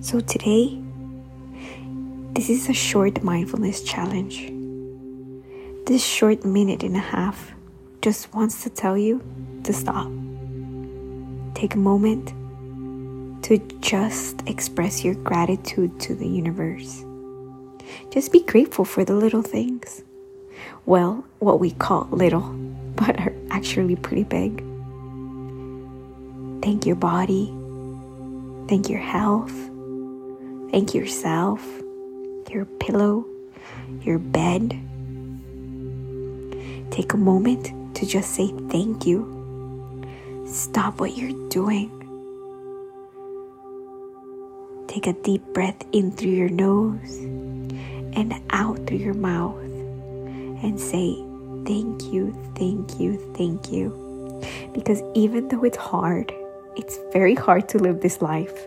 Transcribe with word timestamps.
So 0.00 0.20
today, 0.20 0.78
this 2.34 2.50
is 2.50 2.68
a 2.68 2.74
short 2.74 3.22
mindfulness 3.22 3.82
challenge. 3.82 4.52
This 5.86 6.04
short 6.04 6.44
minute 6.44 6.82
and 6.82 6.96
a 6.96 7.00
half 7.00 7.52
just 8.02 8.34
wants 8.34 8.62
to 8.64 8.70
tell 8.70 8.98
you 8.98 9.22
to 9.64 9.72
stop. 9.72 10.10
Take 11.54 11.74
a 11.74 11.78
moment 11.78 12.34
to 13.44 13.58
just 13.80 14.42
express 14.46 15.04
your 15.04 15.14
gratitude 15.14 15.98
to 16.00 16.14
the 16.14 16.28
universe. 16.28 17.04
Just 18.10 18.32
be 18.32 18.42
grateful 18.42 18.84
for 18.84 19.04
the 19.04 19.14
little 19.14 19.42
things. 19.42 20.02
Well, 20.86 21.24
what 21.38 21.60
we 21.60 21.70
call 21.70 22.08
little, 22.10 22.40
but 22.96 23.18
are 23.20 23.32
actually 23.50 23.96
pretty 23.96 24.24
big. 24.24 24.62
Thank 26.64 26.86
your 26.86 26.96
body. 26.96 27.52
Thank 28.68 28.88
your 28.88 28.98
health. 28.98 29.52
Thank 30.70 30.94
yourself, 30.94 31.62
your 32.50 32.64
pillow, 32.80 33.26
your 34.00 34.18
bed. 34.18 34.70
Take 36.90 37.12
a 37.12 37.18
moment 37.18 37.94
to 37.96 38.06
just 38.06 38.34
say 38.34 38.48
thank 38.70 39.04
you. 39.04 39.28
Stop 40.46 41.00
what 41.00 41.18
you're 41.18 41.48
doing. 41.50 41.90
Take 44.88 45.06
a 45.06 45.12
deep 45.12 45.42
breath 45.52 45.84
in 45.92 46.12
through 46.12 46.30
your 46.30 46.48
nose 46.48 47.18
and 48.16 48.40
out 48.50 48.86
through 48.86 48.98
your 48.98 49.12
mouth 49.12 49.62
and 50.62 50.80
say 50.80 51.14
thank 51.66 52.04
you, 52.04 52.32
thank 52.56 52.98
you, 52.98 53.18
thank 53.36 53.70
you. 53.70 54.00
Because 54.72 55.02
even 55.14 55.48
though 55.48 55.62
it's 55.62 55.76
hard, 55.76 56.32
it's 56.76 56.98
very 57.12 57.34
hard 57.34 57.68
to 57.70 57.78
live 57.78 58.00
this 58.00 58.20
life. 58.20 58.66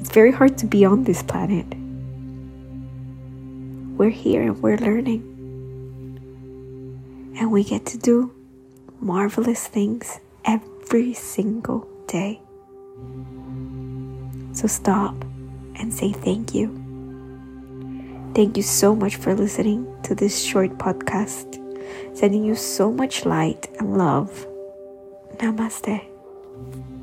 It's 0.00 0.10
very 0.12 0.32
hard 0.32 0.58
to 0.58 0.66
be 0.66 0.84
on 0.84 1.04
this 1.04 1.22
planet. 1.22 1.66
We're 3.96 4.10
here 4.10 4.42
and 4.42 4.62
we're 4.62 4.76
learning. 4.76 5.22
And 7.38 7.50
we 7.50 7.64
get 7.64 7.86
to 7.86 7.98
do 7.98 8.32
marvelous 9.00 9.66
things 9.66 10.20
every 10.44 11.14
single 11.14 11.88
day. 12.06 12.40
So 14.52 14.66
stop 14.66 15.14
and 15.76 15.92
say 15.92 16.12
thank 16.12 16.54
you. 16.54 16.68
Thank 18.34 18.56
you 18.56 18.62
so 18.62 18.94
much 18.94 19.16
for 19.16 19.34
listening 19.34 19.86
to 20.02 20.14
this 20.14 20.42
short 20.42 20.78
podcast. 20.78 21.58
Sending 22.16 22.44
you 22.44 22.54
so 22.54 22.92
much 22.92 23.24
light 23.24 23.68
and 23.78 23.96
love. 23.96 24.46
Namaste. 25.38 26.17
Thank 26.60 26.74
you. 26.90 26.97